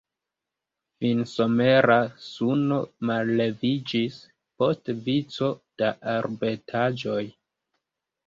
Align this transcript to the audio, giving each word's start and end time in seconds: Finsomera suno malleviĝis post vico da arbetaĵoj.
Finsomera 1.03 1.97
suno 2.27 2.79
malleviĝis 3.09 4.17
post 4.61 4.91
vico 5.09 5.49
da 5.83 5.93
arbetaĵoj. 6.17 7.21